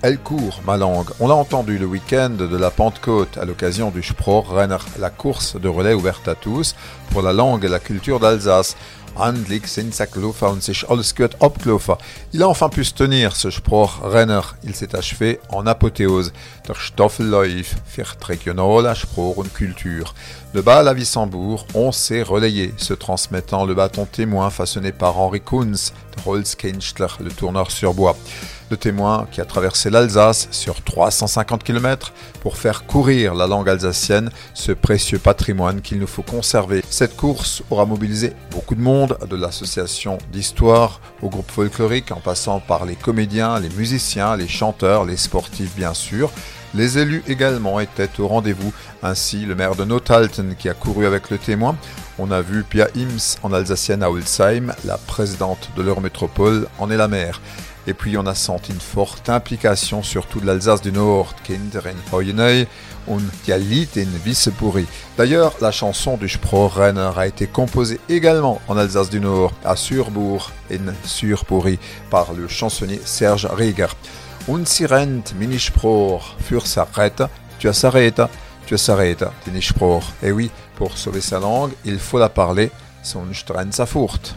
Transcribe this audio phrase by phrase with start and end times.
[0.00, 1.08] Elle court, ma langue.
[1.18, 5.60] On l'a entendu le week-end de la Pentecôte à l'occasion du Sproch Renner, la course
[5.60, 6.76] de relais ouverte à tous
[7.10, 8.76] pour la langue et la culture d'Alsace.
[9.16, 9.98] Handlich sind
[10.42, 11.14] und sich alles
[12.32, 14.42] Il a enfin pu se tenir, ce Spruch Renner.
[14.62, 16.32] Il s'est achevé en apothéose.
[16.68, 20.12] Der Stoffelläuf wird regionaler Spruch und Kultur.
[20.54, 25.40] De bas à Wissembourg, on s'est relayé, se transmettant le bâton témoin façonné par Henri
[25.40, 25.92] Kunz,
[26.24, 28.16] Holzkünstler, le tourneur sur bois
[28.70, 34.30] de témoins qui a traversé l'Alsace sur 350 km pour faire courir la langue alsacienne,
[34.54, 36.84] ce précieux patrimoine qu'il nous faut conserver.
[36.90, 42.60] Cette course aura mobilisé beaucoup de monde, de l'association d'histoire au groupe folklorique en passant
[42.60, 46.30] par les comédiens, les musiciens, les chanteurs, les sportifs bien sûr.
[46.74, 51.30] Les élus également étaient au rendez-vous, ainsi le maire de Nothalten qui a couru avec
[51.30, 51.76] le témoin.
[52.18, 56.90] On a vu Pia Ims en alsacienne à Ulsheim, la présidente de leur métropole en
[56.90, 57.40] est la maire.
[57.86, 62.16] Et puis on a senti une forte implication surtout de l'Alsace du Nord, Kinder in
[62.16, 62.66] Heuenei
[63.06, 64.86] und Lied in Wissepuri.
[65.16, 70.50] D'ailleurs, la chanson du Sprochrenner a été composée également en Alsace du Nord, à Surbourg
[70.70, 71.78] in Surpuri,
[72.10, 73.88] par le chansonnier Serge Rieger.
[74.48, 77.22] Un sirent Minispruch für s'arrête,
[77.58, 78.22] tu as s'arrête,
[78.66, 79.24] tu as s'arrête.
[80.22, 82.70] Et oui, pour sauver sa langue, il faut la parler,
[83.02, 84.36] sonst rennt sa furcht.